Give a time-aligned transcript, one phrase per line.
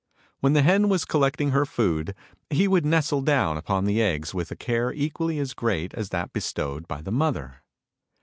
[0.39, 2.15] When the hen was collecting her food
[2.49, 6.33] he would nestle down upon the eggs with a care equally as great as that
[6.33, 7.61] bestowed by the mother.